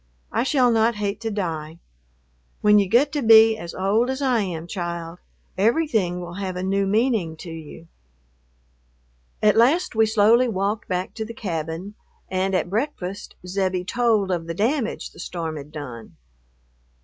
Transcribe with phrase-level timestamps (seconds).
[0.31, 1.77] I shall not hate to die.
[2.61, 5.19] When you get to be as old as I am, child,
[5.59, 7.87] everything will have a new meaning to you."
[9.43, 11.93] At last we slowly walked back to the cabin,
[12.29, 16.17] and at breakfast Zebbie told of the damage the storm had done.